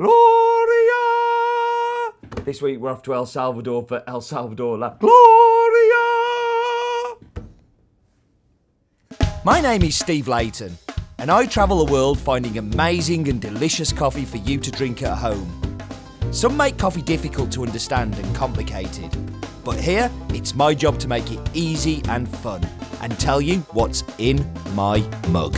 Gloria! 0.00 0.14
This 2.46 2.62
week 2.62 2.78
we're 2.80 2.90
off 2.90 3.02
to 3.02 3.12
El 3.12 3.26
Salvador 3.26 3.84
for 3.86 4.02
El 4.06 4.22
Salvador 4.22 4.78
La 4.78 4.94
Gloria! 4.94 5.10
My 9.44 9.60
name 9.60 9.82
is 9.82 9.98
Steve 9.98 10.26
Layton, 10.26 10.78
and 11.18 11.30
I 11.30 11.44
travel 11.44 11.84
the 11.84 11.92
world 11.92 12.18
finding 12.18 12.56
amazing 12.56 13.28
and 13.28 13.42
delicious 13.42 13.92
coffee 13.92 14.24
for 14.24 14.38
you 14.38 14.58
to 14.60 14.70
drink 14.70 15.02
at 15.02 15.18
home. 15.18 15.52
Some 16.32 16.56
make 16.56 16.78
coffee 16.78 17.02
difficult 17.02 17.52
to 17.52 17.62
understand 17.62 18.14
and 18.14 18.34
complicated, 18.34 19.14
but 19.62 19.78
here 19.78 20.10
it's 20.30 20.54
my 20.54 20.72
job 20.72 20.98
to 21.00 21.08
make 21.08 21.30
it 21.30 21.40
easy 21.52 22.00
and 22.08 22.26
fun 22.26 22.66
and 23.02 23.20
tell 23.20 23.42
you 23.42 23.58
what's 23.72 24.02
in 24.16 24.50
my 24.74 25.06
mug. 25.28 25.54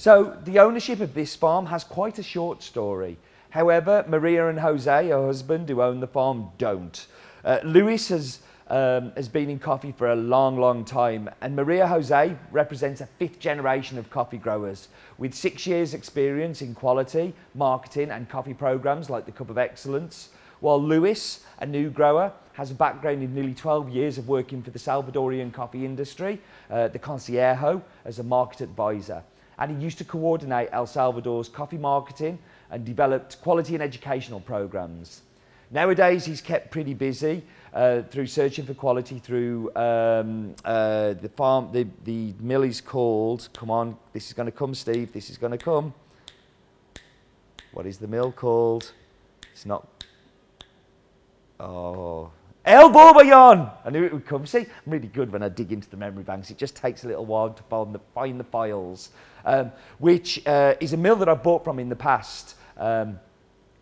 So, 0.00 0.34
the 0.46 0.60
ownership 0.60 1.00
of 1.00 1.12
this 1.12 1.36
farm 1.36 1.66
has 1.66 1.84
quite 1.84 2.18
a 2.18 2.22
short 2.22 2.62
story. 2.62 3.18
However, 3.50 4.02
Maria 4.08 4.48
and 4.48 4.58
Jose, 4.58 5.08
her 5.08 5.26
husband 5.26 5.68
who 5.68 5.82
own 5.82 6.00
the 6.00 6.06
farm, 6.06 6.48
don't. 6.56 7.06
Uh, 7.44 7.58
Luis 7.64 8.08
has, 8.08 8.38
um, 8.68 9.12
has 9.14 9.28
been 9.28 9.50
in 9.50 9.58
coffee 9.58 9.92
for 9.92 10.10
a 10.10 10.16
long, 10.16 10.56
long 10.56 10.86
time, 10.86 11.28
and 11.42 11.54
Maria 11.54 11.86
Jose 11.86 12.34
represents 12.50 13.02
a 13.02 13.06
fifth 13.18 13.40
generation 13.40 13.98
of 13.98 14.08
coffee 14.08 14.38
growers 14.38 14.88
with 15.18 15.34
six 15.34 15.66
years' 15.66 15.92
experience 15.92 16.62
in 16.62 16.74
quality, 16.74 17.34
marketing, 17.54 18.10
and 18.10 18.26
coffee 18.26 18.54
programs 18.54 19.10
like 19.10 19.26
the 19.26 19.32
Cup 19.32 19.50
of 19.50 19.58
Excellence. 19.58 20.30
While 20.60 20.82
Luis, 20.82 21.44
a 21.58 21.66
new 21.66 21.90
grower, 21.90 22.32
has 22.54 22.70
a 22.70 22.74
background 22.74 23.22
in 23.22 23.34
nearly 23.34 23.52
12 23.52 23.90
years 23.90 24.16
of 24.16 24.28
working 24.28 24.62
for 24.62 24.70
the 24.70 24.78
Salvadorian 24.78 25.52
coffee 25.52 25.84
industry, 25.84 26.40
uh, 26.70 26.88
the 26.88 26.98
Consejo, 26.98 27.82
as 28.06 28.18
a 28.18 28.22
market 28.22 28.62
advisor 28.62 29.22
and 29.60 29.76
he 29.76 29.84
used 29.84 29.98
to 29.98 30.04
coordinate 30.04 30.70
El 30.72 30.86
Salvador's 30.86 31.48
coffee 31.48 31.78
marketing 31.78 32.38
and 32.70 32.84
developed 32.84 33.40
quality 33.42 33.74
and 33.74 33.82
educational 33.82 34.40
programs. 34.40 35.22
Nowadays, 35.70 36.24
he's 36.24 36.40
kept 36.40 36.70
pretty 36.72 36.94
busy 36.94 37.44
uh, 37.72 38.02
through 38.10 38.26
searching 38.26 38.66
for 38.66 38.74
quality 38.74 39.20
through 39.20 39.70
um, 39.76 40.54
uh, 40.64 41.12
the 41.12 41.30
farm. 41.36 41.70
The, 41.72 41.86
the 42.04 42.34
mill 42.40 42.64
is 42.64 42.80
called, 42.80 43.48
come 43.54 43.70
on, 43.70 43.96
this 44.12 44.26
is 44.26 44.32
going 44.32 44.46
to 44.46 44.52
come, 44.52 44.74
Steve, 44.74 45.12
this 45.12 45.30
is 45.30 45.36
going 45.36 45.52
to 45.52 45.58
come. 45.58 45.94
What 47.72 47.86
is 47.86 47.98
the 47.98 48.08
mill 48.08 48.32
called? 48.32 48.90
It's 49.52 49.64
not. 49.64 49.86
Oh, 51.60 52.32
El 52.64 52.90
Borbollon! 52.90 53.72
I 53.84 53.90
knew 53.90 54.04
it 54.04 54.12
would 54.12 54.26
come. 54.26 54.46
See, 54.46 54.60
I'm 54.60 54.92
really 54.92 55.08
good 55.08 55.30
when 55.30 55.42
I 55.42 55.48
dig 55.48 55.72
into 55.72 55.88
the 55.88 55.96
memory 55.96 56.24
banks. 56.24 56.50
It 56.50 56.58
just 56.58 56.74
takes 56.74 57.04
a 57.04 57.08
little 57.08 57.26
while 57.26 57.50
to 57.50 57.62
find 57.64 57.94
the, 57.94 58.00
find 58.14 58.40
the 58.40 58.44
files, 58.44 59.10
um, 59.44 59.72
which 59.98 60.46
uh, 60.46 60.74
is 60.80 60.92
a 60.92 60.96
mill 60.96 61.16
that 61.16 61.28
I've 61.28 61.42
bought 61.42 61.64
from 61.64 61.78
in 61.78 61.88
the 61.88 61.96
past. 61.96 62.56
Um, 62.76 63.18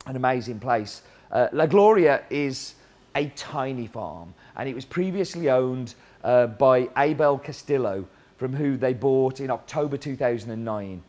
an 0.06 0.16
amazing 0.16 0.58
place. 0.58 1.02
Uh, 1.30 1.48
La 1.52 1.66
Gloria 1.66 2.22
is 2.30 2.74
a 3.14 3.26
tiny 3.36 3.86
farm, 3.86 4.34
and 4.56 4.68
it 4.68 4.74
was 4.74 4.84
previously 4.84 5.50
owned 5.50 5.94
uh, 6.24 6.46
by 6.46 6.88
Abel 6.96 7.38
Castillo, 7.38 8.06
from 8.36 8.52
who 8.52 8.76
they 8.76 8.94
bought 8.94 9.40
in 9.40 9.50
October 9.50 9.96
2009. 9.96 11.02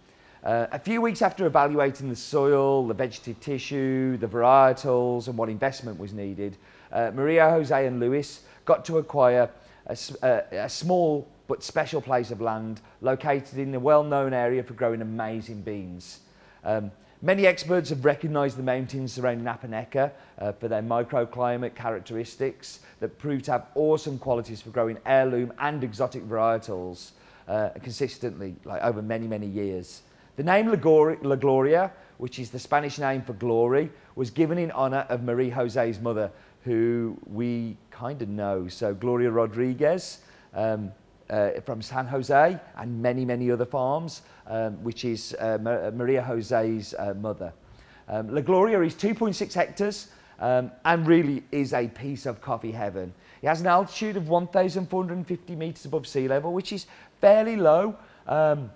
Uh, 0.44 0.68
a 0.72 0.80
few 0.80 1.02
weeks 1.02 1.22
after 1.22 1.46
evaluating 1.46 2.10
the 2.10 2.16
soil, 2.16 2.88
the 2.88 2.94
vegetative 2.94 3.40
tissue, 3.40 4.18
the 4.18 4.28
varietals, 4.28 5.28
and 5.28 5.38
what 5.38 5.50
investment 5.50 6.00
was 6.00 6.14
needed, 6.14 6.58
uh, 6.92 7.12
Maria 7.14 7.50
Jose 7.50 7.86
and 7.86 8.00
Luis 8.00 8.42
got 8.66 8.84
to 8.86 8.98
acquire 8.98 9.50
a, 9.88 9.98
a, 10.24 10.44
a 10.52 10.70
small 10.70 11.28
but 11.50 11.64
special 11.64 12.00
place 12.00 12.30
of 12.30 12.40
land 12.40 12.80
located 13.02 13.58
in 13.58 13.74
a 13.74 13.80
well-known 13.80 14.34
area 14.34 14.62
for 14.62 14.76
growing 14.76 15.02
amazing 15.02 15.62
beans. 15.62 16.20
Um, 16.64 16.92
many 17.24 17.48
experts 17.48 17.90
have 17.90 18.06
recognised 18.06 18.56
the 18.56 18.64
mountains 18.64 19.14
surrounding 19.14 19.48
Apaneca 19.48 20.12
uh, 20.38 20.52
for 20.52 20.68
their 20.68 20.84
microclimate 20.84 21.74
characteristics 21.74 22.82
that 23.00 23.18
prove 23.18 23.42
to 23.44 23.52
have 23.54 23.66
awesome 23.74 24.20
qualities 24.20 24.62
for 24.62 24.70
growing 24.70 25.00
heirloom 25.08 25.52
and 25.58 25.84
exotic 25.84 26.24
varietals 26.24 27.12
uh, 27.48 27.70
consistently 27.82 28.56
like 28.64 28.84
over 28.84 29.02
many, 29.02 29.26
many 29.26 29.48
years. 29.48 30.04
The 30.36 30.44
name 30.44 30.68
La 30.68 30.76
Gloria, 30.76 31.18
La 31.24 31.36
Gloria, 31.36 31.92
which 32.20 32.38
is 32.38 32.52
the 32.52 32.60
Spanish 32.60 33.00
name 33.00 33.24
for 33.24 33.34
glory, 33.34 33.90
was 34.16 34.30
given 34.30 34.60
in 34.60 34.70
honour 34.72 35.08
of 35.10 35.24
Marie 35.24 35.50
Jose's 35.50 36.00
mother, 36.00 36.30
who 36.64 37.18
we 37.26 37.76
kind 37.90 38.22
of 38.22 38.30
know. 38.30 38.68
So 38.68 38.94
Gloria 38.94 39.32
Rodriguez 39.32 40.20
um, 40.54 40.92
uh, 41.30 41.62
from 41.62 41.82
San 41.82 42.08
Jose 42.08 42.60
and 42.78 43.02
many, 43.02 43.26
many 43.26 43.52
other 43.52 43.66
farms, 43.66 44.22
um, 44.48 44.84
which 44.84 45.06
is 45.06 45.36
uh, 45.40 45.58
Ma- 45.62 45.90
Maria 45.92 46.22
Jose's 46.22 46.94
uh, 46.98 47.14
mother. 47.14 47.54
Um, 48.08 48.34
La 48.34 48.42
Gloria 48.42 48.82
is 48.82 48.96
2.6 48.96 49.54
hectares 49.54 50.08
um, 50.40 50.72
and 50.86 51.06
really 51.06 51.44
is 51.52 51.74
a 51.74 51.88
piece 51.88 52.26
of 52.26 52.42
coffee 52.42 52.72
heaven. 52.72 53.14
It 53.42 53.48
has 53.48 53.62
an 53.62 53.68
altitude 53.68 54.18
of 54.18 54.28
1,450 54.28 55.56
metres 55.56 55.86
above 55.86 56.08
sea 56.08 56.28
level, 56.28 56.54
which 56.54 56.74
is 56.74 56.88
fairly 57.22 57.56
low. 57.56 57.96
Um, 58.28 58.72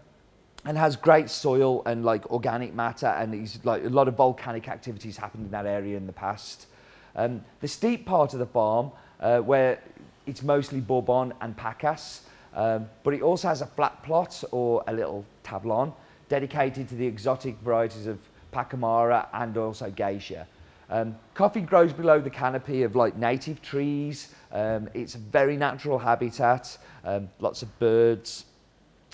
and 0.66 0.78
has 0.78 0.96
great 0.96 1.30
soil 1.30 1.84
and 1.86 2.06
like 2.06 2.30
organic 2.32 2.74
matter 2.74 3.08
and 3.08 3.34
it's 3.34 3.60
like 3.66 3.84
a 3.84 3.90
lot 3.90 4.08
of 4.08 4.16
volcanic 4.16 4.70
activities 4.70 5.18
happened 5.18 5.46
in 5.46 5.52
that 5.52 5.66
area 5.66 5.98
in 5.98 6.08
the 6.08 6.14
past. 6.14 6.68
Um, 7.16 7.44
the 7.60 7.68
steep 7.68 8.06
part 8.06 8.34
of 8.34 8.40
the 8.40 8.46
farm, 8.46 8.92
uh, 9.20 9.40
where 9.40 9.82
it's 10.26 10.42
mostly 10.42 10.80
Bourbon 10.80 11.34
and 11.42 11.56
Pacas, 11.58 12.22
um, 12.56 12.90
but 13.04 13.14
it 13.14 13.22
also 13.22 13.48
has 13.48 13.62
a 13.62 13.66
flat 13.66 14.02
plot 14.04 14.44
or 14.52 14.84
a 14.88 14.94
little 14.94 15.26
tablon 15.44 15.94
dedicated 16.30 16.88
to 16.90 16.96
the 16.96 17.06
exotic 17.06 17.58
varieties 17.60 18.08
of 18.08 18.20
Pacamara 18.52 19.28
and 19.34 19.58
also 19.58 19.90
Geisha. 19.90 20.48
Um, 20.90 21.16
coffee 21.34 21.62
grows 21.62 21.94
below 21.94 22.20
the 22.20 22.30
canopy 22.30 22.84
of 22.84 22.96
like 22.96 23.18
native 23.18 23.62
trees. 23.62 24.34
Um, 24.52 24.90
it's 24.94 25.16
a 25.16 25.18
very 25.18 25.58
natural 25.58 25.98
habitat. 25.98 26.78
Um, 27.04 27.30
lots 27.40 27.64
of 27.64 27.80
birds, 27.80 28.46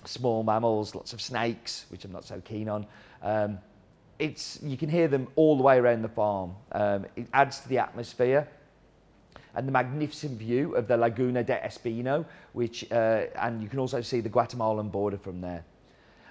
small 0.06 0.44
mammals, 0.44 0.94
lots 0.94 1.14
of 1.14 1.22
snakes, 1.22 1.86
which 1.90 2.04
I'm 2.06 2.12
not 2.12 2.26
so 2.26 2.42
keen 2.42 2.68
on. 2.68 2.86
Um, 3.22 3.60
it's, 4.18 4.60
you 4.62 4.76
can 4.76 4.90
hear 4.90 5.08
them 5.08 5.28
all 5.38 5.56
the 5.56 5.64
way 5.64 5.78
around 5.78 6.02
the 6.02 6.10
farm. 6.10 6.54
Um, 6.74 7.06
it 7.16 7.28
adds 7.34 7.62
to 7.62 7.70
the 7.70 7.78
atmosphere 7.78 8.48
and 9.56 9.68
the 9.68 9.72
magnificent 9.72 10.38
view 10.38 10.76
of 10.76 10.88
the 10.88 10.96
Laguna 10.96 11.44
del 11.44 11.60
Espino, 11.60 12.26
which, 12.54 12.90
uh, 12.92 13.26
and 13.42 13.62
you 13.62 13.70
can 13.70 13.80
also 13.80 14.02
see 14.02 14.22
the 14.22 14.30
Guatemalan 14.30 14.90
border 14.90 15.18
from 15.18 15.42
there. 15.42 15.64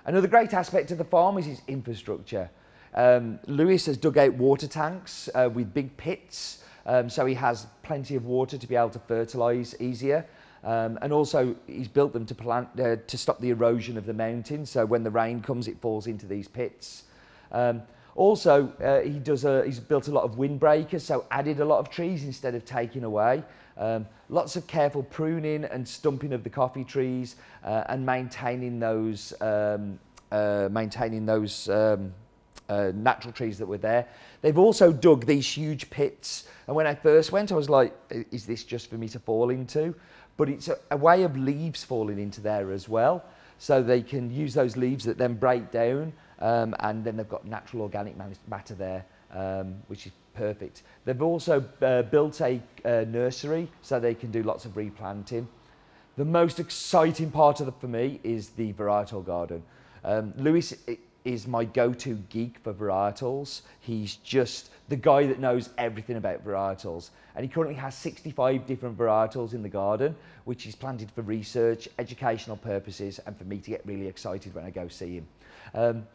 Another 0.04 0.28
great 0.28 0.54
aspect 0.54 0.90
of 0.90 0.98
the 0.98 1.04
farm 1.04 1.38
is 1.38 1.46
its 1.46 1.62
infrastructure. 1.68 2.48
Um, 2.94 3.38
Luis 3.46 3.86
has 3.86 3.96
dug 3.96 4.16
out 4.16 4.34
water 4.34 4.66
tanks 4.66 5.28
uh, 5.34 5.50
with 5.52 5.74
big 5.74 5.94
pits, 5.96 6.64
um, 6.86 7.10
so 7.10 7.26
he 7.26 7.34
has 7.34 7.66
plenty 7.82 8.14
of 8.14 8.24
water 8.24 8.56
to 8.56 8.66
be 8.66 8.76
able 8.76 8.90
to 8.90 8.98
fertilise 8.98 9.74
easier. 9.80 10.24
Um, 10.64 10.98
and 11.02 11.12
also, 11.12 11.54
he's 11.66 11.88
built 11.88 12.12
them 12.12 12.26
to, 12.26 12.34
plant, 12.34 12.68
uh, 12.80 12.96
to 13.06 13.18
stop 13.18 13.40
the 13.40 13.50
erosion 13.50 13.96
of 13.96 14.06
the 14.06 14.14
mountain. 14.14 14.66
So 14.66 14.84
when 14.86 15.04
the 15.04 15.10
rain 15.10 15.40
comes, 15.40 15.68
it 15.68 15.80
falls 15.80 16.06
into 16.06 16.26
these 16.26 16.48
pits. 16.48 17.04
Um, 17.52 17.82
also, 18.18 18.72
uh, 18.82 19.00
he 19.00 19.20
does 19.20 19.44
a, 19.44 19.64
he's 19.64 19.78
built 19.78 20.08
a 20.08 20.10
lot 20.10 20.24
of 20.24 20.32
windbreakers, 20.32 21.02
so 21.02 21.24
added 21.30 21.60
a 21.60 21.64
lot 21.64 21.78
of 21.78 21.88
trees 21.88 22.24
instead 22.24 22.56
of 22.56 22.64
taking 22.64 23.04
away. 23.04 23.44
Um, 23.76 24.06
lots 24.28 24.56
of 24.56 24.66
careful 24.66 25.04
pruning 25.04 25.64
and 25.64 25.86
stumping 25.86 26.32
of 26.32 26.42
the 26.42 26.50
coffee 26.50 26.82
trees 26.82 27.36
uh, 27.62 27.84
and 27.88 28.04
maintaining 28.04 28.80
those, 28.80 29.32
um, 29.40 30.00
uh, 30.32 30.68
maintaining 30.68 31.26
those 31.26 31.68
um, 31.68 32.12
uh, 32.68 32.90
natural 32.92 33.32
trees 33.32 33.56
that 33.58 33.66
were 33.66 33.78
there. 33.78 34.08
They've 34.42 34.58
also 34.58 34.92
dug 34.92 35.24
these 35.24 35.46
huge 35.46 35.88
pits. 35.88 36.48
And 36.66 36.74
when 36.74 36.88
I 36.88 36.96
first 36.96 37.30
went, 37.30 37.52
I 37.52 37.54
was 37.54 37.70
like, 37.70 37.94
is 38.10 38.46
this 38.46 38.64
just 38.64 38.90
for 38.90 38.96
me 38.96 39.08
to 39.10 39.20
fall 39.20 39.50
into? 39.50 39.94
But 40.36 40.48
it's 40.48 40.66
a, 40.66 40.76
a 40.90 40.96
way 40.96 41.22
of 41.22 41.36
leaves 41.36 41.84
falling 41.84 42.18
into 42.18 42.40
there 42.40 42.72
as 42.72 42.88
well. 42.88 43.24
So 43.58 43.80
they 43.80 44.02
can 44.02 44.28
use 44.32 44.54
those 44.54 44.76
leaves 44.76 45.04
that 45.04 45.18
then 45.18 45.34
break 45.34 45.70
down 45.70 46.12
um, 46.40 46.74
and 46.80 47.04
then 47.04 47.16
they've 47.16 47.28
got 47.28 47.44
natural 47.44 47.82
organic 47.82 48.16
matter 48.48 48.74
there, 48.74 49.04
um, 49.32 49.76
which 49.88 50.06
is 50.06 50.12
perfect. 50.34 50.82
They've 51.04 51.20
also 51.20 51.64
uh, 51.82 52.02
built 52.02 52.40
a 52.40 52.60
uh, 52.84 53.04
nursery 53.08 53.68
so 53.82 53.98
they 53.98 54.14
can 54.14 54.30
do 54.30 54.42
lots 54.42 54.64
of 54.64 54.76
replanting. 54.76 55.48
The 56.16 56.24
most 56.24 56.58
exciting 56.58 57.30
part 57.30 57.60
of 57.60 57.68
it 57.68 57.74
for 57.80 57.88
me 57.88 58.20
is 58.24 58.50
the 58.50 58.72
varietal 58.72 59.24
garden. 59.24 59.62
Um, 60.04 60.32
Luis 60.36 60.74
is 61.24 61.46
my 61.46 61.64
go-to 61.64 62.14
geek 62.30 62.58
for 62.64 62.72
varietals. 62.72 63.62
He's 63.80 64.16
just 64.16 64.70
the 64.88 64.96
guy 64.96 65.26
that 65.26 65.38
knows 65.38 65.70
everything 65.76 66.16
about 66.16 66.44
varietals. 66.44 67.10
And 67.34 67.44
he 67.44 67.48
currently 67.48 67.76
has 67.76 67.94
65 67.94 68.66
different 68.66 68.96
varietals 68.96 69.52
in 69.52 69.62
the 69.62 69.68
garden, 69.68 70.16
which 70.44 70.66
is 70.66 70.74
planted 70.74 71.10
for 71.10 71.22
research, 71.22 71.88
educational 71.98 72.56
purposes, 72.56 73.20
and 73.26 73.36
for 73.36 73.44
me 73.44 73.58
to 73.58 73.70
get 73.70 73.82
really 73.84 74.06
excited 74.06 74.54
when 74.54 74.64
I 74.64 74.70
go 74.70 74.88
see 74.88 75.16
him. 75.16 75.28
Um, 75.74 76.06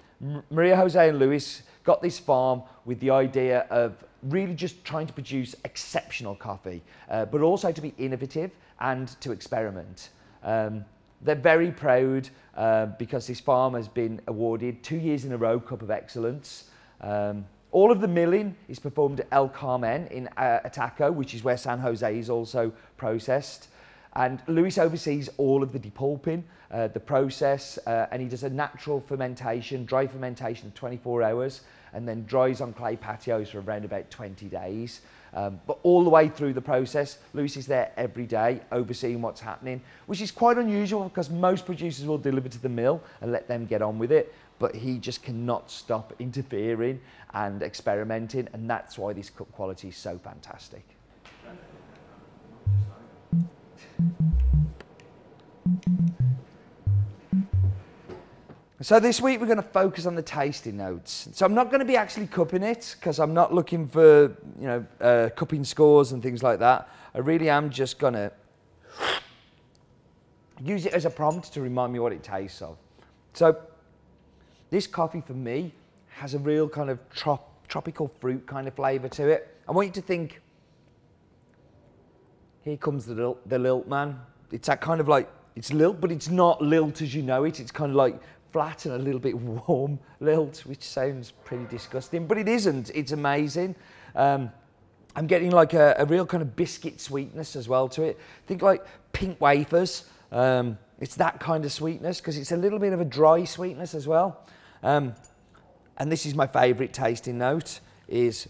Maria 0.49 0.75
Jose 0.75 1.09
and 1.09 1.19
Luis 1.19 1.63
got 1.83 2.01
this 2.01 2.17
farm 2.19 2.63
with 2.85 2.99
the 2.99 3.09
idea 3.09 3.61
of 3.69 4.03
really 4.23 4.53
just 4.53 4.83
trying 4.85 5.07
to 5.07 5.13
produce 5.13 5.55
exceptional 5.65 6.35
coffee, 6.35 6.81
uh, 7.09 7.25
but 7.25 7.41
also 7.41 7.71
to 7.71 7.81
be 7.81 7.93
innovative 7.97 8.51
and 8.79 9.09
to 9.21 9.31
experiment. 9.31 10.09
Um, 10.43 10.85
they're 11.21 11.35
very 11.35 11.71
proud 11.71 12.29
uh, 12.55 12.87
because 12.97 13.27
this 13.27 13.39
farm 13.39 13.73
has 13.73 13.87
been 13.87 14.21
awarded 14.27 14.83
two 14.83 14.97
years 14.97 15.25
in 15.25 15.31
a 15.31 15.37
row 15.37 15.59
Cup 15.59 15.81
of 15.81 15.91
Excellence. 15.91 16.69
Um, 17.01 17.45
all 17.71 17.91
of 17.91 18.01
the 18.01 18.07
milling 18.07 18.55
is 18.67 18.79
performed 18.79 19.21
at 19.21 19.27
El 19.31 19.49
Carmen 19.49 20.07
in 20.07 20.27
uh, 20.37 20.59
Ataco, 20.65 21.11
which 21.13 21.33
is 21.33 21.43
where 21.43 21.57
San 21.57 21.79
Jose 21.79 22.17
is 22.17 22.29
also 22.29 22.71
processed. 22.97 23.69
And 24.15 24.41
Luis 24.47 24.77
oversees 24.77 25.29
all 25.37 25.63
of 25.63 25.73
the 25.73 25.79
depulping, 25.79 26.43
uh, 26.71 26.87
the 26.87 26.99
process, 26.99 27.79
uh, 27.87 28.07
and 28.11 28.21
he 28.21 28.27
does 28.27 28.43
a 28.43 28.49
natural 28.49 29.01
fermentation, 29.01 29.85
dry 29.85 30.05
fermentation 30.05 30.67
of 30.67 30.73
24 30.75 31.23
hours, 31.23 31.61
and 31.93 32.07
then 32.07 32.23
dries 32.25 32.61
on 32.61 32.73
clay 32.73 32.95
patios 32.95 33.49
for 33.49 33.61
around 33.61 33.85
about 33.85 34.09
20 34.11 34.47
days. 34.47 35.01
Um, 35.33 35.59
but 35.65 35.79
all 35.81 36.03
the 36.03 36.09
way 36.09 36.27
through 36.27 36.53
the 36.53 36.61
process, 36.61 37.17
Luis 37.33 37.57
is 37.57 37.65
there 37.65 37.91
every 37.97 38.27
day 38.27 38.61
overseeing 38.71 39.21
what's 39.21 39.41
happening, 39.41 39.81
which 40.05 40.21
is 40.21 40.31
quite 40.31 40.57
unusual 40.57 41.05
because 41.05 41.29
most 41.31 41.65
producers 41.65 42.05
will 42.05 42.19
deliver 42.19 42.49
to 42.49 42.61
the 42.61 42.69
mill 42.69 43.01
and 43.21 43.31
let 43.31 43.47
them 43.47 43.65
get 43.65 43.81
on 43.81 43.97
with 43.97 44.11
it. 44.11 44.33
But 44.59 44.75
he 44.75 44.99
just 44.99 45.23
cannot 45.23 45.71
stop 45.71 46.13
interfering 46.19 47.01
and 47.33 47.63
experimenting, 47.63 48.47
and 48.53 48.69
that's 48.69 48.97
why 48.97 49.13
this 49.13 49.31
cup 49.31 49.51
quality 49.51 49.87
is 49.87 49.97
so 49.97 50.19
fantastic. 50.19 50.83
So 58.83 58.99
this 58.99 59.21
week 59.21 59.39
we're 59.39 59.45
going 59.45 59.55
to 59.55 59.63
focus 59.63 60.05
on 60.05 60.13
the 60.13 60.21
tasting 60.21 60.75
notes. 60.75 61.29
So 61.31 61.45
I'm 61.45 61.53
not 61.53 61.69
going 61.69 61.79
to 61.79 61.85
be 61.85 61.95
actually 61.95 62.27
cupping 62.27 62.63
it 62.63 62.97
because 62.99 63.17
I'm 63.17 63.33
not 63.33 63.53
looking 63.53 63.87
for 63.87 64.35
you 64.59 64.67
know 64.67 64.85
uh, 64.99 65.29
cupping 65.37 65.63
scores 65.63 66.11
and 66.11 66.21
things 66.21 66.43
like 66.43 66.59
that. 66.59 66.89
I 67.15 67.19
really 67.19 67.49
am 67.49 67.69
just 67.69 67.97
going 67.97 68.15
to 68.15 68.29
use 70.61 70.85
it 70.85 70.91
as 70.91 71.05
a 71.05 71.09
prompt 71.09 71.53
to 71.53 71.61
remind 71.61 71.93
me 71.93 71.99
what 71.99 72.11
it 72.11 72.23
tastes 72.23 72.61
of. 72.61 72.75
So 73.31 73.57
this 74.69 74.85
coffee 74.85 75.23
for 75.25 75.31
me 75.31 75.71
has 76.09 76.33
a 76.33 76.39
real 76.39 76.67
kind 76.67 76.89
of 76.89 76.99
trop- 77.09 77.65
tropical 77.69 78.09
fruit 78.19 78.45
kind 78.45 78.67
of 78.67 78.73
flavour 78.73 79.07
to 79.07 79.29
it. 79.29 79.55
I 79.65 79.71
want 79.71 79.87
you 79.87 79.93
to 79.93 80.01
think. 80.01 80.41
Here 82.63 82.75
comes 82.75 83.05
the 83.05 83.15
lilt, 83.15 83.47
the 83.47 83.59
lilt 83.59 83.87
man. 83.87 84.19
It's 84.51 84.67
that 84.67 84.81
kind 84.81 84.99
of 84.99 85.07
like 85.07 85.29
it's 85.55 85.71
lilt, 85.71 86.01
but 86.01 86.11
it's 86.11 86.27
not 86.27 86.61
lilt 86.61 87.01
as 87.01 87.15
you 87.15 87.21
know 87.21 87.45
it. 87.45 87.61
It's 87.61 87.71
kind 87.71 87.89
of 87.89 87.95
like 87.95 88.19
flat 88.53 88.85
and 88.85 88.93
a 88.93 88.97
little 88.97 89.19
bit 89.19 89.35
warm 89.35 89.99
lilt, 90.19 90.59
which 90.65 90.83
sounds 90.83 91.31
pretty 91.43 91.65
disgusting, 91.65 92.27
but 92.27 92.37
it 92.37 92.47
isn't. 92.47 92.91
It's 92.93 93.11
amazing. 93.11 93.75
Um, 94.15 94.51
I'm 95.15 95.27
getting 95.27 95.51
like 95.51 95.73
a, 95.73 95.95
a, 95.97 96.05
real 96.05 96.25
kind 96.25 96.41
of 96.41 96.55
biscuit 96.55 97.01
sweetness 97.01 97.55
as 97.55 97.67
well 97.67 97.89
to 97.89 98.03
it. 98.03 98.19
Think 98.47 98.61
like 98.61 98.85
pink 99.11 99.41
wafers. 99.41 100.05
Um, 100.31 100.77
it's 100.99 101.15
that 101.15 101.39
kind 101.39 101.65
of 101.65 101.71
sweetness 101.71 102.21
because 102.21 102.37
it's 102.37 102.51
a 102.51 102.57
little 102.57 102.79
bit 102.79 102.93
of 102.93 103.01
a 103.01 103.05
dry 103.05 103.43
sweetness 103.43 103.93
as 103.93 104.07
well. 104.07 104.45
Um, 104.81 105.13
and 105.97 106.11
this 106.11 106.25
is 106.25 106.33
my 106.33 106.47
favourite 106.47 106.93
tasting 106.93 107.37
note 107.37 107.79
is 108.07 108.47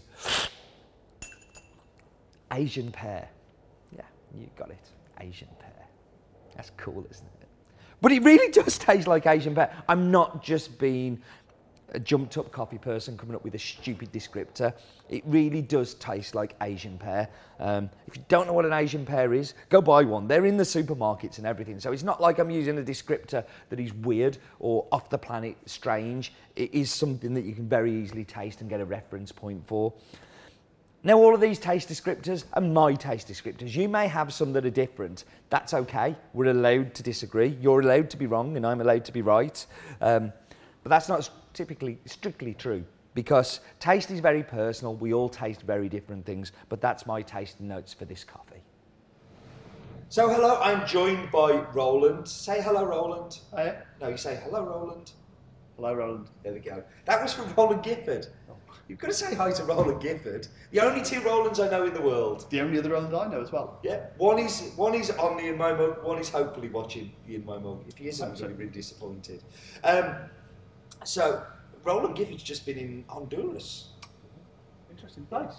Asian 2.52 2.92
pear. 2.92 3.28
Yeah, 3.94 4.02
you 4.38 4.48
got 4.56 4.70
it. 4.70 4.78
Asian 5.20 5.48
pear. 5.58 5.86
That's 6.54 6.70
cool, 6.76 7.06
isn't 7.10 7.26
it? 7.40 7.43
But 8.00 8.12
it 8.12 8.22
really 8.22 8.50
does 8.52 8.78
taste 8.78 9.06
like 9.06 9.26
Asian 9.26 9.54
pear. 9.54 9.74
I'm 9.88 10.10
not 10.10 10.42
just 10.42 10.78
being 10.78 11.22
a 11.94 12.00
jumped 12.00 12.36
up 12.36 12.50
coffee 12.50 12.78
person 12.78 13.16
coming 13.16 13.36
up 13.36 13.44
with 13.44 13.54
a 13.54 13.58
stupid 13.58 14.12
descriptor. 14.12 14.74
It 15.08 15.22
really 15.26 15.62
does 15.62 15.94
taste 15.94 16.34
like 16.34 16.56
Asian 16.60 16.98
pear. 16.98 17.28
Um, 17.60 17.88
if 18.06 18.16
you 18.16 18.24
don't 18.28 18.46
know 18.46 18.52
what 18.52 18.64
an 18.64 18.72
Asian 18.72 19.06
pear 19.06 19.32
is, 19.32 19.54
go 19.68 19.80
buy 19.80 20.02
one. 20.02 20.26
They're 20.26 20.46
in 20.46 20.56
the 20.56 20.64
supermarkets 20.64 21.38
and 21.38 21.46
everything. 21.46 21.78
So 21.78 21.92
it's 21.92 22.02
not 22.02 22.20
like 22.20 22.38
I'm 22.38 22.50
using 22.50 22.78
a 22.78 22.82
descriptor 22.82 23.44
that 23.70 23.78
is 23.78 23.94
weird 23.94 24.38
or 24.58 24.86
off 24.90 25.08
the 25.08 25.18
planet 25.18 25.56
strange. 25.66 26.32
It 26.56 26.74
is 26.74 26.90
something 26.90 27.32
that 27.34 27.44
you 27.44 27.54
can 27.54 27.68
very 27.68 27.94
easily 27.94 28.24
taste 28.24 28.60
and 28.60 28.68
get 28.68 28.80
a 28.80 28.84
reference 28.84 29.30
point 29.30 29.66
for. 29.66 29.92
Now, 31.06 31.18
all 31.18 31.34
of 31.34 31.40
these 31.42 31.58
taste 31.58 31.90
descriptors 31.90 32.44
are 32.54 32.62
my 32.62 32.94
taste 32.94 33.28
descriptors. 33.28 33.74
You 33.74 33.90
may 33.90 34.08
have 34.08 34.32
some 34.32 34.54
that 34.54 34.64
are 34.64 34.70
different. 34.70 35.24
That's 35.50 35.74
okay. 35.74 36.16
We're 36.32 36.50
allowed 36.50 36.94
to 36.94 37.02
disagree. 37.02 37.58
You're 37.60 37.82
allowed 37.82 38.08
to 38.10 38.16
be 38.16 38.26
wrong, 38.26 38.56
and 38.56 38.66
I'm 38.66 38.80
allowed 38.80 39.04
to 39.04 39.12
be 39.12 39.20
right. 39.20 39.66
Um, 40.00 40.32
but 40.82 40.88
that's 40.88 41.10
not 41.10 41.28
typically 41.52 41.98
strictly 42.06 42.54
true 42.54 42.84
because 43.12 43.60
taste 43.80 44.10
is 44.10 44.20
very 44.20 44.42
personal. 44.42 44.94
We 44.94 45.12
all 45.12 45.28
taste 45.28 45.60
very 45.60 45.90
different 45.90 46.24
things, 46.24 46.52
but 46.70 46.80
that's 46.80 47.04
my 47.04 47.20
tasting 47.20 47.68
notes 47.68 47.92
for 47.92 48.06
this 48.06 48.24
coffee. 48.24 48.62
So, 50.08 50.30
hello, 50.30 50.58
I'm 50.62 50.86
joined 50.86 51.30
by 51.30 51.66
Roland. 51.74 52.26
Say 52.26 52.62
hello, 52.62 52.82
Roland. 52.82 53.40
Hiya. 53.54 53.82
No, 54.00 54.08
you 54.08 54.16
say 54.16 54.40
hello, 54.42 54.64
Roland. 54.64 55.12
Hello, 55.76 55.92
Roland. 55.92 56.30
There 56.42 56.52
we 56.54 56.60
go. 56.60 56.82
That 57.04 57.20
was 57.20 57.34
from 57.34 57.52
Roland 57.54 57.82
Gifford. 57.82 58.28
You've 58.88 58.98
got 58.98 59.08
to 59.08 59.14
say 59.14 59.34
hi 59.34 59.50
to 59.52 59.64
Roland 59.64 60.02
Gifford. 60.02 60.46
The 60.70 60.80
only 60.80 61.02
two 61.02 61.20
Rolands 61.22 61.58
I 61.58 61.70
know 61.70 61.84
in 61.86 61.94
the 61.94 62.02
world. 62.02 62.46
The 62.50 62.60
only 62.60 62.78
other 62.78 62.90
Roland 62.90 63.14
I 63.16 63.28
know 63.28 63.40
as 63.40 63.50
well. 63.50 63.78
Yeah, 63.82 64.06
one 64.18 64.38
is 64.38 64.72
one 64.76 64.94
is 64.94 65.10
on 65.10 65.36
the 65.38 65.48
In 65.48 65.56
My 65.56 65.72
Mug, 65.72 66.04
one 66.04 66.18
is 66.18 66.28
hopefully 66.28 66.68
watching 66.68 67.12
the 67.26 67.36
In 67.36 67.46
My 67.46 67.58
Mug. 67.58 67.82
If 67.88 67.96
he 67.96 68.08
isn't, 68.08 68.26
I'm 68.26 68.34
going 68.34 68.50
to 68.50 68.54
be 68.56 68.64
really 68.64 68.72
disappointed. 68.74 69.42
Um, 69.82 70.14
so, 71.04 71.42
Roland 71.82 72.14
Gifford's 72.16 72.42
just 72.42 72.66
been 72.66 72.78
in 72.78 73.04
Honduras. 73.08 73.88
Interesting 74.90 75.24
place. 75.26 75.54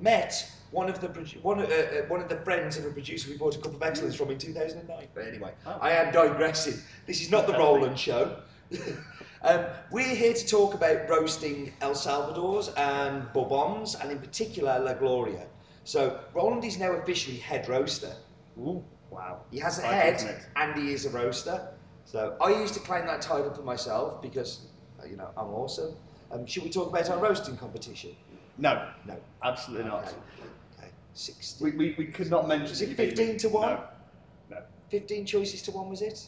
Met 0.00 0.50
one 0.70 0.88
of 0.90 1.00
the 1.00 1.08
one, 1.42 1.60
uh, 1.60 1.64
uh, 1.64 2.02
one 2.08 2.20
of 2.20 2.28
the 2.28 2.36
friends 2.36 2.76
of 2.76 2.84
a 2.84 2.90
producer 2.90 3.30
we 3.30 3.36
bought 3.38 3.56
a 3.56 3.58
Cup 3.58 3.74
of 3.74 3.82
Excellence 3.82 4.14
from 4.14 4.30
in 4.30 4.38
2009. 4.38 5.08
But 5.14 5.26
anyway, 5.26 5.52
Oh. 5.66 5.78
I 5.80 5.92
am 5.92 6.12
digressing. 6.12 6.74
This 7.06 7.22
is 7.22 7.30
not 7.30 7.46
the 7.46 7.54
Roland 7.54 7.98
show. 7.98 8.40
um, 9.42 9.64
we're 9.90 10.14
here 10.14 10.34
to 10.34 10.46
talk 10.46 10.74
about 10.74 11.08
roasting 11.08 11.72
El 11.80 11.94
Salvador's 11.94 12.68
and 12.76 13.32
Bourbons, 13.32 13.94
and 13.94 14.10
in 14.10 14.18
particular 14.18 14.78
La 14.78 14.94
Gloria. 14.94 15.46
So 15.84 16.20
Roland 16.34 16.64
is 16.64 16.78
now 16.78 16.92
officially 16.92 17.38
head 17.38 17.68
roaster. 17.68 18.12
Ooh, 18.58 18.84
wow. 19.10 19.40
He 19.50 19.58
has 19.58 19.78
a 19.78 19.82
head 19.86 20.44
and 20.56 20.78
he 20.80 20.92
is 20.92 21.06
a 21.06 21.10
roaster. 21.10 21.68
So 22.04 22.36
I 22.40 22.50
used 22.50 22.74
to 22.74 22.80
claim 22.80 23.06
that 23.06 23.22
title 23.22 23.52
for 23.54 23.62
myself 23.62 24.20
because, 24.20 24.66
uh, 25.02 25.06
you 25.06 25.16
know, 25.16 25.28
I'm 25.36 25.48
awesome. 25.48 25.94
Um, 26.30 26.44
should 26.46 26.62
we 26.64 26.70
talk 26.70 26.88
about 26.90 27.08
our 27.08 27.18
roasting 27.18 27.56
competition? 27.56 28.14
No, 28.58 28.88
No. 29.06 29.16
absolutely 29.42 29.88
not. 29.88 30.04
Okay. 30.04 30.16
okay. 30.78 30.88
60. 31.14 31.64
We, 31.64 31.70
we, 31.72 31.94
we 31.96 32.06
could 32.06 32.28
not 32.28 32.48
mention 32.48 32.68
Was 32.70 32.82
it 32.82 32.90
you 32.90 32.96
being- 32.96 33.10
15 33.10 33.36
to 33.38 33.48
1? 33.48 33.68
No. 33.68 33.82
no. 34.50 34.62
15 34.90 35.24
choices 35.24 35.62
to 35.62 35.70
1 35.70 35.88
was 35.88 36.02
it? 36.02 36.22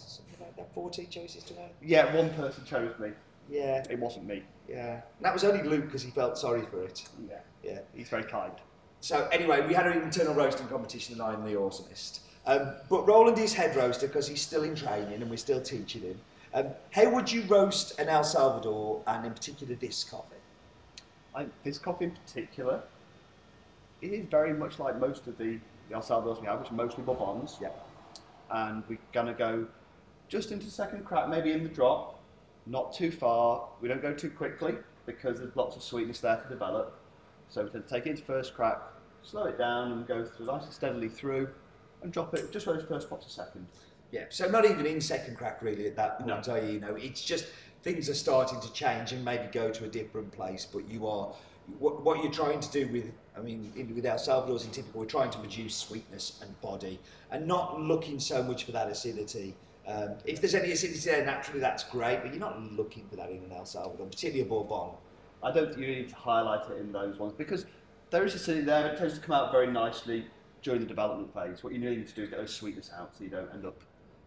That? 0.61 0.75
14 0.75 1.09
choices 1.11 1.43
to 1.45 1.55
1? 1.55 1.69
Yeah, 1.83 2.15
one 2.15 2.31
person 2.31 2.65
chose 2.65 2.99
me. 2.99 3.11
Yeah, 3.49 3.83
It 3.91 3.99
wasn't 3.99 4.27
me. 4.27 4.43
yeah. 4.69 4.93
And 4.95 5.25
that 5.25 5.33
was 5.33 5.43
only 5.43 5.63
Luke 5.69 5.87
because 5.87 6.03
he 6.03 6.11
felt 6.13 6.39
sorry 6.39 6.63
for 6.71 6.85
it. 6.85 7.03
Yeah. 7.29 7.39
Yeah. 7.65 7.79
He's 7.95 8.09
very 8.09 8.23
kind. 8.23 8.53
So 9.01 9.29
anyway, 9.33 9.67
we 9.67 9.75
had 9.75 9.87
an 9.87 10.03
internal 10.03 10.35
roasting 10.35 10.69
competition 10.69 11.15
and 11.15 11.23
I'm 11.23 11.45
the 11.45 11.55
awesomest. 11.55 12.21
Um, 12.47 12.75
but 12.89 13.07
Roland 13.09 13.39
is 13.39 13.53
head 13.53 13.75
roaster 13.75 14.07
because 14.07 14.29
he's 14.29 14.41
still 14.41 14.63
in 14.63 14.75
training 14.77 15.21
and 15.21 15.29
we're 15.31 15.37
still 15.37 15.61
teaching 15.61 16.03
him. 16.03 16.21
Um, 16.55 16.67
how 16.93 17.11
would 17.11 17.31
you 17.31 17.43
roast 17.43 17.99
an 17.99 18.09
El 18.09 18.25
Salvador 18.25 19.03
and 19.07 19.27
in 19.27 19.33
particular 19.33 19.75
this 19.75 20.05
coffee? 20.05 20.37
I, 21.35 21.47
this 21.65 21.79
coffee 21.79 22.07
in 22.07 22.11
particular, 22.13 22.83
it 24.03 24.13
is 24.13 24.27
very 24.31 24.53
much 24.53 24.79
like 24.79 24.99
most 25.01 25.27
of 25.27 25.37
the, 25.39 25.59
the 25.89 25.95
El 25.97 26.03
Salvadors 26.03 26.41
we 26.41 26.47
have, 26.47 26.61
which 26.61 26.71
are 26.71 26.75
mostly 26.75 27.03
Bourbons. 27.03 27.57
Yeah. 27.61 27.71
And 28.51 28.83
we're 28.89 28.99
going 29.13 29.27
to 29.27 29.33
go 29.35 29.67
just 30.31 30.53
into 30.53 30.71
second 30.71 31.05
crack, 31.05 31.29
maybe 31.29 31.51
in 31.53 31.63
the 31.63 31.69
drop, 31.69 32.19
not 32.65 32.95
too 32.95 33.11
far. 33.11 33.69
We 33.83 33.89
don't 33.89 34.01
go 34.01 34.15
too 34.15 34.31
quickly 34.31 34.77
because 35.05 35.41
there's 35.41 35.55
lots 35.57 35.77
of 35.77 35.83
sweetness 35.83 36.21
there 36.21 36.37
to 36.37 36.49
develop. 36.49 36.97
So 37.49 37.63
we're 37.63 37.69
going 37.71 37.83
to 37.83 37.89
take 37.89 38.07
it 38.07 38.11
into 38.11 38.23
first 38.23 38.55
crack, 38.55 38.79
slow 39.23 39.45
it 39.47 39.59
down 39.59 39.91
and 39.93 40.07
go 40.07 40.25
through 40.25 40.47
nice 40.47 40.65
and 40.65 40.73
steadily 40.73 41.09
through 41.09 41.49
and 42.03 42.13
drop 42.13 42.33
it 42.33 42.53
just 42.53 42.67
where 42.67 42.77
those 42.77 42.87
first 42.87 43.11
pops 43.11 43.27
a 43.27 43.31
second. 43.31 43.67
Yeah, 44.13 44.25
so 44.29 44.49
not 44.49 44.65
even 44.65 44.87
in 44.87 45.01
second 45.01 45.37
crack 45.37 45.61
really 45.63 45.87
at 45.87 45.97
that 45.97 46.21
point, 46.21 46.47
No. 46.47 46.53
are 46.55 46.59
you? 46.61 46.73
You 46.75 46.81
know, 46.81 46.95
it's 46.95 47.23
just 47.23 47.47
things 47.83 48.09
are 48.09 48.15
starting 48.15 48.61
to 48.61 48.73
change 48.73 49.13
and 49.13 49.25
maybe 49.25 49.49
go 49.53 49.71
to 49.71 49.85
a 49.85 49.89
different 49.89 50.31
place. 50.31 50.65
But 50.65 50.89
you 50.89 51.09
are 51.09 51.33
what, 51.79 52.05
what 52.05 52.23
you're 52.23 52.33
trying 52.33 52.61
to 52.61 52.71
do 52.71 52.89
with, 52.93 53.11
I 53.37 53.41
mean, 53.41 53.73
in, 53.77 53.95
with 53.95 54.07
El 54.07 54.19
Salvador's 54.19 54.65
in 54.65 54.71
typical, 54.71 55.01
we're 55.01 55.07
trying 55.07 55.31
to 55.31 55.39
produce 55.39 55.75
sweetness 55.75 56.39
and 56.43 56.61
body 56.61 57.01
and 57.33 57.47
not 57.47 57.81
looking 57.81 58.21
so 58.21 58.43
much 58.43 58.65
for 58.65 58.73
that 58.73 58.89
acidity. 58.89 59.55
Um, 59.87 60.15
if 60.25 60.41
there's 60.41 60.55
any 60.55 60.73
acidity 60.73 61.01
there 61.01 61.25
naturally, 61.25 61.61
that's 61.61 61.85
great, 61.85 62.21
but 62.23 62.31
you're 62.31 62.41
not 62.41 62.61
looking 62.73 63.07
for 63.09 63.17
that 63.17 63.31
in 63.31 63.39
an 63.39 63.53
El 63.53 63.65
Salvador, 63.65 64.07
particularly 64.07 64.43
a 64.43 64.45
Bourbon. 64.45 64.97
I 65.43 65.53
don't 65.53 65.69
think 65.69 65.79
you 65.79 65.95
need 65.95 66.09
to 66.11 66.15
highlight 66.17 66.71
it 66.71 66.79
in 66.79 66.93
those 66.93 67.19
ones 67.19 67.33
because 67.33 67.65
there 68.11 68.25
is 68.25 68.35
acidity 68.35 68.65
there, 68.65 68.83
but 68.83 68.95
it 68.95 68.99
tends 68.99 69.15
to 69.15 69.21
come 69.21 69.35
out 69.35 69.53
very 69.53 69.67
nicely 69.67 70.27
during 70.63 70.81
the 70.81 70.87
development 70.87 71.33
phase. 71.33 71.65
What 71.65 71.73
you 71.73 71.79
need 71.79 72.07
to 72.07 72.15
do 72.15 72.23
is 72.23 72.29
get 72.29 72.39
those 72.39 72.55
sweetness 72.55 72.91
out 72.97 73.17
so 73.17 73.25
you 73.25 73.31
don't 73.31 73.51
end 73.53 73.65
up 73.65 73.83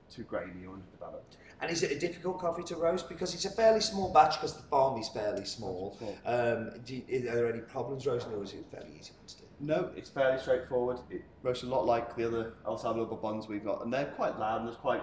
too 0.10 0.24
grainy 0.24 0.66
or 0.66 0.74
underdeveloped. 0.74 1.38
And 1.62 1.72
is 1.72 1.84
it 1.84 1.92
a 1.92 2.00
difficult 2.00 2.40
coffee 2.40 2.64
to 2.64 2.76
roast? 2.76 3.08
Because 3.08 3.34
it's 3.34 3.46
a 3.46 3.50
fairly 3.50 3.80
small 3.80 4.12
batch 4.12 4.36
because 4.36 4.56
the 4.56 4.64
farm 4.64 5.00
is 5.00 5.10
fairly 5.10 5.46
small. 5.46 5.98
Um, 6.26 6.72
do 6.86 6.96
you, 6.96 7.30
are 7.30 7.36
there 7.36 7.54
any 7.54 7.62
problems 7.62 8.06
roasting 8.06 8.34
or 8.34 8.44
is 8.44 8.54
it 8.54 8.66
a 8.68 8.76
fairly 8.76 8.98
easy 9.00 9.12
one 9.18 9.28
to 9.28 9.38
do? 9.38 9.44
No, 9.60 9.92
it's 9.96 10.10
fairly 10.10 10.40
straightforward. 10.40 11.00
It 11.10 11.24
roasts 11.42 11.64
a 11.64 11.68
lot 11.68 11.86
like 11.86 12.16
the 12.16 12.28
other 12.28 12.54
El 12.66 12.78
Salvador 12.78 13.08
Bourbons 13.08 13.48
we've 13.48 13.64
got, 13.64 13.84
and 13.84 13.94
they're 13.94 14.12
quite 14.18 14.38
loud 14.38 14.60
and 14.60 14.68
there's 14.68 14.78
quite 14.78 15.02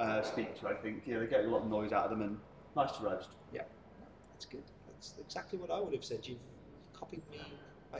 uh, 0.00 0.22
speak 0.22 0.58
to. 0.60 0.68
I 0.68 0.74
think 0.74 1.02
you 1.06 1.14
know 1.14 1.20
they 1.20 1.26
get 1.26 1.44
a 1.44 1.48
lot 1.48 1.62
of 1.62 1.68
noise 1.68 1.92
out 1.92 2.04
of 2.04 2.10
them 2.10 2.22
and 2.22 2.38
nice 2.74 2.92
to 2.96 3.04
roast. 3.04 3.28
Yeah, 3.52 3.62
that's 4.32 4.46
good. 4.46 4.62
That's 4.88 5.14
exactly 5.20 5.58
what 5.58 5.70
I 5.70 5.80
would 5.80 5.92
have 5.92 6.04
said. 6.04 6.26
You've 6.26 6.38
copied 6.94 7.22
me. 7.30 7.38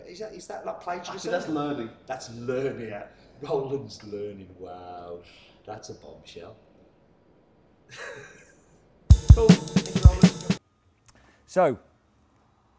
Is 0.09 0.21
that 0.21 0.33
is 0.33 0.47
that 0.47 0.65
like 0.65 0.81
plagiarism? 0.81 1.15
Actually, 1.17 1.31
that's 1.33 1.49
learning. 1.49 1.91
That's 2.07 2.31
learning. 2.35 2.89
Yeah. 2.89 3.05
Roland's 3.43 4.03
learning. 4.05 4.49
Wow, 4.59 5.19
that's 5.67 5.89
a 5.91 5.95
bombshell. 5.95 6.57
cool. 9.35 9.49
Thank 9.49 9.97
you, 9.97 10.03
Roland. 10.09 10.61
So, 11.47 11.79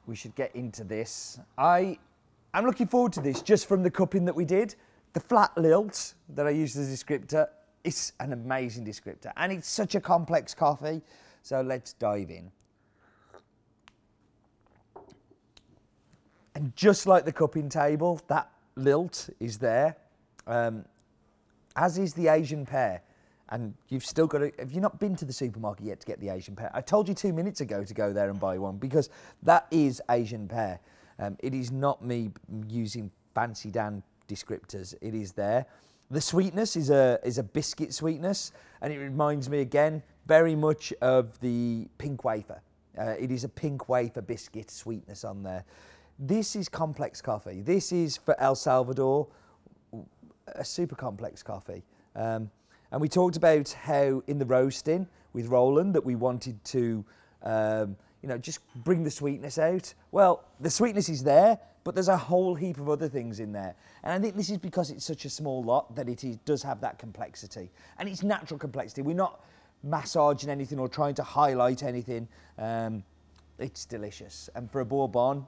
we 0.05 0.15
should 0.15 0.35
get 0.35 0.55
into 0.55 0.83
this. 0.83 1.39
I, 1.57 1.97
I'm 2.53 2.65
looking 2.65 2.87
forward 2.87 3.11
to 3.13 3.21
this 3.21 3.41
just 3.41 3.67
from 3.67 3.83
the 3.83 3.91
cupping 3.91 4.25
that 4.25 4.35
we 4.35 4.45
did. 4.45 4.75
The 5.13 5.19
flat 5.19 5.51
lilt 5.57 6.13
that 6.29 6.47
I 6.47 6.51
used 6.51 6.77
as 6.77 6.89
a 6.89 6.95
descriptor 6.95 7.47
is 7.83 8.13
an 8.19 8.33
amazing 8.33 8.85
descriptor, 8.85 9.31
and 9.37 9.51
it's 9.51 9.69
such 9.69 9.95
a 9.95 10.01
complex 10.01 10.53
coffee. 10.53 11.01
So 11.43 11.61
let's 11.61 11.93
dive 11.93 12.29
in. 12.29 12.51
And 16.53 16.75
just 16.75 17.07
like 17.07 17.25
the 17.25 17.31
cupping 17.31 17.69
table, 17.69 18.21
that 18.27 18.49
lilt 18.75 19.29
is 19.39 19.57
there, 19.57 19.95
um, 20.47 20.85
as 21.75 21.97
is 21.97 22.13
the 22.13 22.27
Asian 22.27 22.65
pear. 22.65 23.01
And 23.49 23.73
you've 23.89 24.05
still 24.05 24.27
got 24.27 24.39
to, 24.39 24.51
have 24.59 24.71
you 24.71 24.79
not 24.79 24.99
been 24.99 25.15
to 25.17 25.25
the 25.25 25.33
supermarket 25.33 25.85
yet 25.85 25.99
to 25.99 26.07
get 26.07 26.19
the 26.21 26.29
Asian 26.29 26.55
pear? 26.55 26.71
I 26.73 26.81
told 26.81 27.09
you 27.09 27.13
two 27.13 27.33
minutes 27.33 27.59
ago 27.59 27.83
to 27.83 27.93
go 27.93 28.13
there 28.13 28.29
and 28.29 28.39
buy 28.39 28.57
one 28.57 28.77
because 28.77 29.09
that 29.43 29.67
is 29.71 30.01
Asian 30.09 30.47
pear. 30.47 30.79
Um, 31.19 31.37
it 31.39 31.53
is 31.53 31.71
not 31.71 32.03
me 32.03 32.31
using 32.67 33.11
fancy 33.35 33.69
Dan 33.69 34.03
descriptors, 34.29 34.93
it 35.01 35.13
is 35.13 35.33
there. 35.33 35.65
The 36.11 36.19
sweetness 36.19 36.75
is 36.75 36.89
a, 36.89 37.21
is 37.23 37.37
a 37.37 37.43
biscuit 37.43 37.93
sweetness, 37.93 38.51
and 38.81 38.91
it 38.91 38.99
reminds 38.99 39.49
me 39.49 39.61
again 39.61 40.03
very 40.25 40.55
much 40.55 40.91
of 41.01 41.39
the 41.39 41.87
pink 41.99 42.25
wafer. 42.25 42.61
Uh, 42.99 43.15
it 43.17 43.31
is 43.31 43.45
a 43.45 43.49
pink 43.49 43.87
wafer 43.87 44.21
biscuit 44.21 44.69
sweetness 44.69 45.23
on 45.23 45.41
there. 45.41 45.63
This 46.19 46.57
is 46.57 46.67
complex 46.67 47.21
coffee. 47.21 47.61
This 47.61 47.93
is 47.93 48.17
for 48.17 48.37
El 48.41 48.55
Salvador, 48.55 49.25
a 50.47 50.65
super 50.65 50.95
complex 50.95 51.41
coffee. 51.41 51.81
Um, 52.13 52.51
and 52.91 52.99
we 52.99 53.07
talked 53.07 53.37
about 53.37 53.71
how 53.71 54.21
in 54.27 54.37
the 54.37 54.45
roasting 54.45 55.07
with 55.31 55.47
Roland 55.47 55.95
that 55.95 56.03
we 56.03 56.15
wanted 56.15 56.61
to, 56.65 57.05
um, 57.43 57.95
you 58.21 58.27
know, 58.27 58.37
just 58.37 58.59
bring 58.83 59.05
the 59.05 59.11
sweetness 59.11 59.57
out. 59.57 59.93
Well, 60.11 60.43
the 60.59 60.69
sweetness 60.69 61.07
is 61.07 61.23
there, 61.23 61.57
but 61.83 61.95
there's 61.95 62.07
a 62.07 62.17
whole 62.17 62.55
heap 62.55 62.77
of 62.77 62.89
other 62.89 63.07
things 63.07 63.39
in 63.39 63.51
there. 63.51 63.75
And 64.03 64.13
I 64.13 64.19
think 64.19 64.35
this 64.35 64.49
is 64.49 64.57
because 64.57 64.91
it's 64.91 65.05
such 65.05 65.25
a 65.25 65.29
small 65.29 65.63
lot 65.63 65.95
that 65.95 66.07
it 66.07 66.23
is, 66.23 66.37
does 66.45 66.61
have 66.63 66.81
that 66.81 66.99
complexity. 66.99 67.71
And 67.97 68.07
it's 68.07 68.23
natural 68.23 68.59
complexity. 68.59 69.01
We're 69.01 69.15
not 69.15 69.43
massaging 69.83 70.49
anything 70.49 70.79
or 70.79 70.87
trying 70.87 71.15
to 71.15 71.23
highlight 71.23 71.83
anything. 71.83 72.27
Um, 72.57 73.03
it's 73.57 73.85
delicious. 73.85 74.49
And 74.55 74.71
for 74.71 74.81
a 74.81 74.85
Bourbon, 74.85 75.45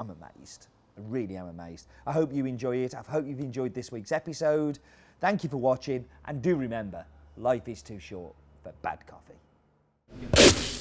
I'm 0.00 0.10
amazed. 0.10 0.66
I 0.96 1.00
really 1.08 1.36
am 1.36 1.46
amazed. 1.46 1.86
I 2.06 2.12
hope 2.12 2.32
you 2.32 2.46
enjoy 2.46 2.78
it. 2.78 2.94
I 2.94 3.02
hope 3.10 3.26
you've 3.26 3.40
enjoyed 3.40 3.74
this 3.74 3.92
week's 3.92 4.12
episode. 4.12 4.78
Thank 5.20 5.44
you 5.44 5.50
for 5.50 5.58
watching. 5.58 6.04
And 6.26 6.42
do 6.42 6.56
remember, 6.56 7.04
life 7.36 7.68
is 7.68 7.82
too 7.82 7.98
short 7.98 8.34
for 8.62 8.72
bad 8.82 9.06
coffee. 9.06 10.71